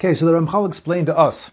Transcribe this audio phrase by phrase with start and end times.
[0.00, 1.50] Okay, so the Ramchal explained to us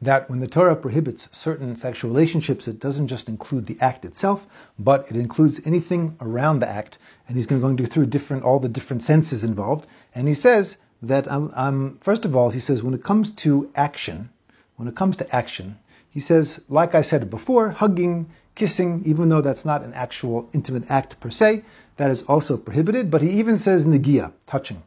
[0.00, 4.46] that when the Torah prohibits certain sexual relationships, it doesn't just include the act itself,
[4.78, 6.96] but it includes anything around the act.
[7.26, 9.88] And he's going to go through different, all the different senses involved.
[10.14, 13.68] And he says that, um, um, first of all, he says when it comes to
[13.74, 14.30] action,
[14.76, 19.40] when it comes to action, he says, like I said before, hugging, kissing, even though
[19.40, 21.64] that's not an actual intimate act per se,
[21.96, 23.10] that is also prohibited.
[23.10, 24.84] But he even says negia, touching.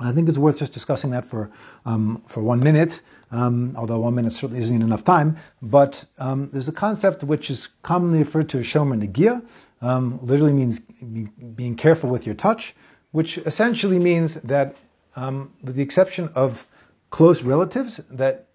[0.00, 1.50] I think it's worth just discussing that for
[1.84, 5.36] um, for one minute, um, although one minute certainly isn't enough time.
[5.60, 9.42] But um, there's a concept which is commonly referred to as shomer negia,
[9.80, 12.74] um, literally means be, being careful with your touch,
[13.10, 14.76] which essentially means that,
[15.16, 16.66] um, with the exception of
[17.10, 18.48] close relatives, that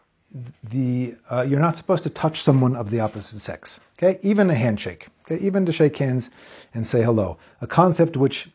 [0.63, 3.79] the uh, you're not supposed to touch someone of the opposite sex.
[3.98, 5.07] Okay, even a handshake.
[5.23, 6.31] Okay, even to shake hands
[6.73, 7.38] and say hello.
[7.62, 8.49] A concept which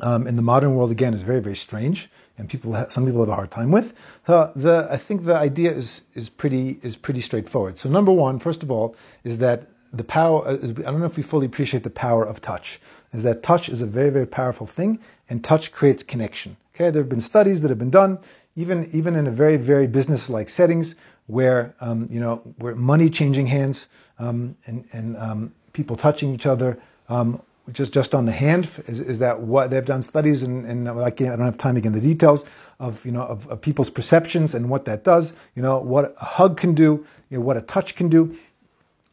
[0.00, 3.20] um, in the modern world again is very very strange and people have, some people
[3.20, 3.92] have a hard time with.
[4.26, 7.78] So the I think the idea is is pretty is pretty straightforward.
[7.78, 10.46] So number one, first of all, is that the power.
[10.46, 12.80] Uh, I don't know if we fully appreciate the power of touch.
[13.12, 16.56] Is that touch is a very very powerful thing, and touch creates connection.
[16.74, 18.18] Okay, there have been studies that have been done,
[18.56, 23.10] even even in a very very business like settings where um, you know where money
[23.10, 23.88] changing hands
[24.18, 27.40] um, and and um, people touching each other um,
[27.72, 31.06] just just on the hand is, is that what they've done studies and, and I,
[31.06, 32.44] I don't have time to get into the details
[32.78, 35.32] of you know of, of, people's perceptions and what that does.
[35.54, 38.36] You know what a hug can do you know what a touch can do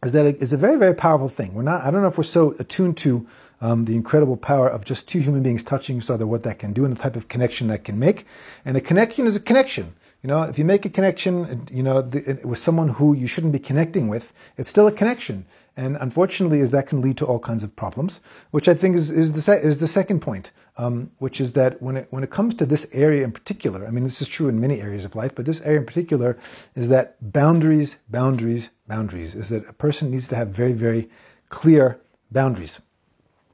[0.03, 1.53] is that it is a very very powerful thing.
[1.53, 3.27] We're not I don't know if we're so attuned to
[3.61, 6.73] um, the incredible power of just two human beings touching each other what that can
[6.73, 8.25] do and the type of connection that can make.
[8.63, 9.93] And a connection is a connection.
[10.21, 13.53] You know, if you make a connection, you know, the, with someone who you shouldn't
[13.53, 15.45] be connecting with, it's still a connection.
[15.77, 19.11] And unfortunately, is that can lead to all kinds of problems, which I think is,
[19.11, 22.55] is, the, is the second point, um, which is that when it, when it comes
[22.55, 25.35] to this area in particular, I mean, this is true in many areas of life,
[25.35, 26.37] but this area in particular
[26.75, 31.09] is that boundaries, boundaries, boundaries, is that a person needs to have very, very
[31.49, 31.99] clear
[32.31, 32.81] boundaries,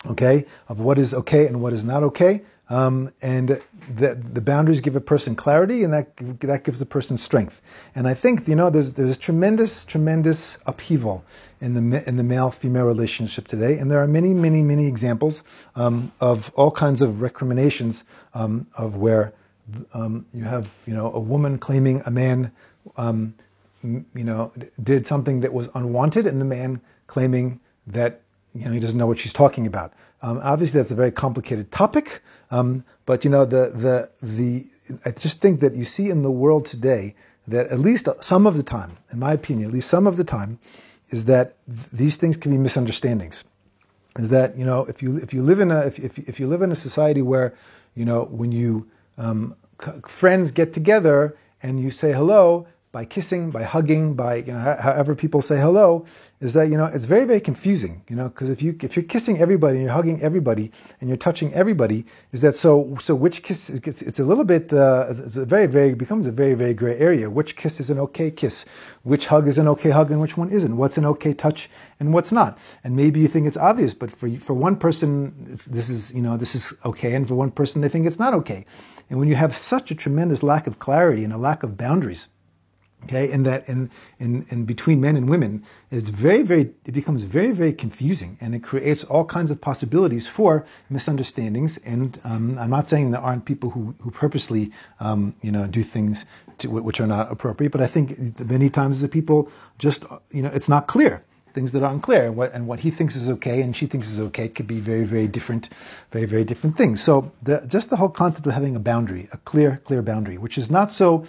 [0.08, 2.42] okay, of what is okay and what is not okay.
[2.70, 3.62] Um, and
[3.96, 7.62] the, the boundaries give a person clarity, and that that gives the person strength.
[7.96, 11.26] And I think you know there's there's tremendous tremendous upheaval
[11.60, 15.44] in the in the male female relationship today, and there are many many many examples
[15.76, 19.34] um, of all kinds of recriminations um, of where
[19.94, 22.54] um, you have you know a woman claiming a man
[22.96, 23.34] um,
[23.84, 28.21] you know did something that was unwanted, and the man claiming that
[28.54, 29.94] you know he doesn't know what she's talking about.
[30.22, 34.66] Um, obviously, that's a very complicated topic, um, but you know the the the.
[35.06, 37.16] I just think that you see in the world today
[37.48, 40.24] that at least some of the time, in my opinion, at least some of the
[40.24, 40.60] time,
[41.10, 43.46] is that th- these things can be misunderstandings.
[44.18, 46.48] Is that you know if you if you live in a if if, if you
[46.48, 47.54] live in a society where
[47.96, 48.88] you know when you
[49.18, 54.52] um, c- friends get together and you say hello, by kissing, by hugging, by you
[54.52, 56.06] know however people say hello,
[56.42, 58.04] is that you know it's very very confusing.
[58.10, 61.18] You know because if you if you're kissing everybody and you're hugging everybody and you're
[61.18, 65.38] touching everybody, is that so so which kiss it's, it's a little bit uh, it's
[65.38, 67.30] a very very becomes a very very gray area.
[67.30, 68.66] Which kiss is an okay kiss?
[69.04, 70.76] Which hug is an okay hug and which one isn't?
[70.76, 71.70] What's an okay touch
[72.02, 72.58] and what's not?
[72.84, 75.34] And maybe you think it's obvious, but for for one person
[75.66, 78.34] this is you know this is okay, and for one person they think it's not
[78.34, 78.66] okay.
[79.10, 82.28] And when you have such a tremendous lack of clarity and a lack of boundaries
[83.04, 83.90] okay and that in,
[84.20, 88.54] in, in between men and women it's very very it becomes very very confusing and
[88.54, 93.46] it creates all kinds of possibilities for misunderstandings and um, i'm not saying there aren't
[93.46, 96.26] people who, who purposely um, you know do things
[96.58, 100.52] to, which are not appropriate but i think many times the people just you know
[100.54, 101.24] it's not clear.
[101.54, 104.10] Things that are unclear and what, and what he thinks is okay and she thinks
[104.10, 105.68] is okay could be very very different
[106.12, 107.04] very very different things.
[107.04, 110.58] So the, just the whole concept of having a boundary a clear clear boundary which
[110.58, 111.26] is not so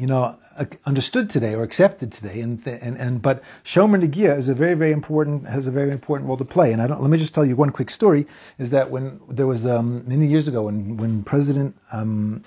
[0.00, 0.38] you know,
[0.86, 2.40] understood today or accepted today.
[2.40, 6.26] And, and, and, but Shomer Negia is a very, very important, has a very important
[6.26, 6.72] role to play.
[6.72, 8.26] And I don't, let me just tell you one quick story
[8.58, 12.42] is that when there was, um, many years ago when, when President, um,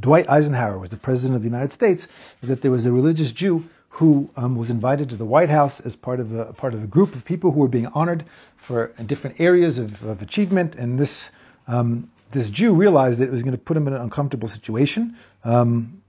[0.00, 2.08] Dwight Eisenhower was the president of the United States,
[2.42, 5.94] that there was a religious Jew who um, was invited to the White House as
[5.96, 8.24] part of a part of a group of people who were being honored
[8.56, 10.76] for different areas of, of achievement.
[10.76, 11.30] And this
[11.66, 15.16] um, this Jew realized that it was going to put him in an uncomfortable situation.
[15.42, 16.00] Um,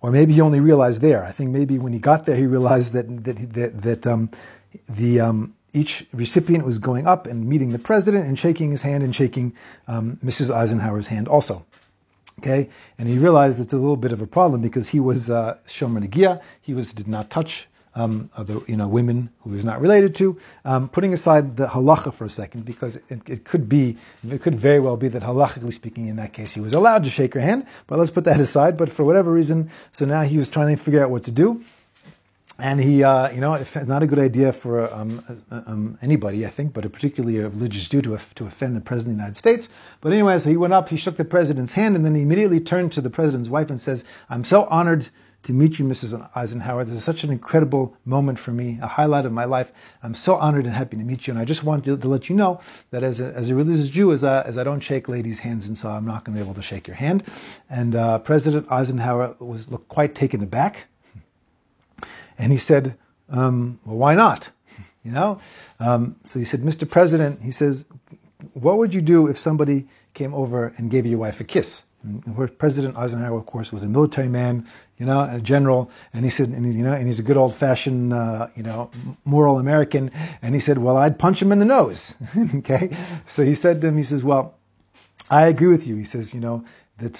[0.00, 1.24] or maybe he only realized there.
[1.24, 4.30] I think maybe when he got there, he realized that that that, that um,
[4.88, 9.02] the um, each recipient was going up and meeting the president and shaking his hand
[9.02, 9.54] and shaking
[9.88, 10.50] um, Mrs.
[10.50, 11.64] Eisenhower's hand also.
[12.40, 15.56] Okay, and he realized it's a little bit of a problem because he was uh,
[15.66, 16.42] Shomer Negia.
[16.60, 20.38] He was did not touch um, other you know women who he not related to.
[20.64, 23.96] Um, putting aside the halacha for a second, because it, it, could be,
[24.28, 27.10] it could very well be that halachically speaking, in that case, he was allowed to
[27.10, 27.66] shake her hand.
[27.88, 28.76] But let's put that aside.
[28.76, 31.64] But for whatever reason, so now he was trying to figure out what to do.
[32.58, 36.46] And he, uh, you know, it's not a good idea for um, uh, um, anybody,
[36.46, 39.36] I think, but particularly a religious Jew to, to offend the President of the United
[39.36, 39.68] States.
[40.00, 42.60] But anyway, so he went up, he shook the President's hand, and then he immediately
[42.60, 45.10] turned to the President's wife and says, I'm so honored
[45.42, 46.28] to meet you, Mrs.
[46.34, 46.84] Eisenhower.
[46.84, 49.72] This is such an incredible moment for me, a highlight of my life.
[50.02, 51.32] I'm so honored and happy to meet you.
[51.32, 52.60] And I just want to, to let you know
[52.90, 55.68] that as a, as a religious Jew, as, I, as I don't shake ladies' hands,
[55.68, 57.22] and so I'm not going to be able to shake your hand.
[57.70, 60.88] And uh, President Eisenhower was looked quite taken aback.
[62.38, 62.98] And he said,
[63.30, 64.50] um, well, why not?
[65.02, 65.40] You know?
[65.80, 66.88] Um, so he said, Mr.
[66.88, 67.86] President, he says,
[68.52, 71.84] what would you do if somebody came over and gave your wife a kiss?
[72.06, 74.66] And President Eisenhower, of course, was a military man,
[74.98, 77.36] you know, a general, and he said, and he's, you know, and he's a good
[77.36, 78.90] old-fashioned, uh, you know,
[79.24, 80.10] moral American.
[80.40, 82.16] And he said, well, I'd punch him in the nose.
[82.54, 84.54] okay, so he said to him, he says, well,
[85.28, 85.96] I agree with you.
[85.96, 86.64] He says, you know,
[86.98, 87.12] that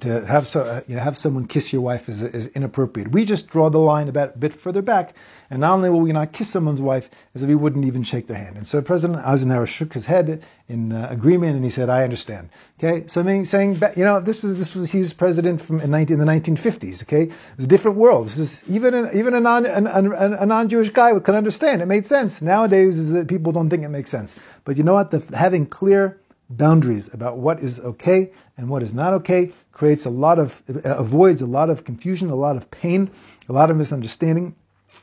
[0.00, 3.10] to, have so, uh, you know, have someone kiss your wife is, is inappropriate.
[3.10, 5.14] We just draw the line about a bit further back,
[5.48, 8.26] and not only will we not kiss someone's wife, as if we wouldn't even shake
[8.26, 8.58] their hand.
[8.58, 12.50] And so President Eisenhower shook his head in uh, agreement, and he said, "I understand."
[12.78, 15.80] Okay, so I mean, saying, you know, this was this was he was president from
[15.80, 17.02] in, 19, in the 1950s.
[17.04, 18.26] Okay, it's a different world.
[18.26, 21.80] This is even an, even a non an, an, a non-Jewish guy could understand.
[21.80, 22.42] It made sense.
[22.42, 24.36] Nowadays, is that people don't think it makes sense.
[24.64, 25.12] But you know what?
[25.12, 26.20] The, having clear
[26.56, 31.40] boundaries about what is okay and what is not okay creates a lot of avoids
[31.42, 33.10] a lot of confusion a lot of pain
[33.48, 34.54] a lot of misunderstanding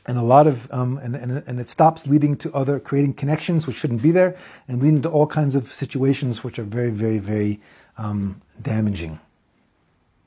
[0.06, 3.66] and a lot of um, and, and, and it stops leading to other creating connections
[3.66, 4.36] which shouldn't be there
[4.68, 7.60] and leading to all kinds of situations which are very very very
[7.98, 9.20] um, damaging